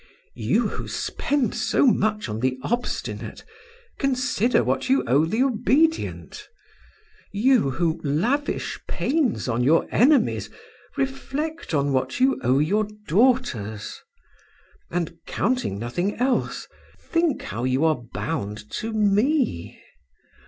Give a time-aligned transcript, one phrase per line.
[0.33, 3.45] You who spend so much on the obstinate,
[3.99, 6.49] consider what you owe the obedient.
[7.31, 10.49] You who lavish pains on your enemies,
[10.97, 14.01] reflect on what you owe your daughters.
[14.89, 16.67] And, counting nothing else,
[16.99, 19.79] think how you are bound to me!